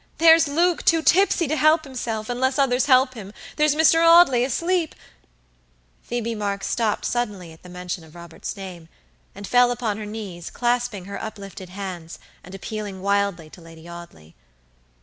[0.17, 4.03] "There's Luke, too tipsy to help himself, unless others help him; there's Mr.
[4.03, 4.95] Audley asleep"
[6.01, 8.89] Phoebe Marks stopped suddenly at the mention of Robert's name,
[9.35, 14.33] and fell upon her knees, clasping her uplifted hands, and appealing wildly to Lady Audley.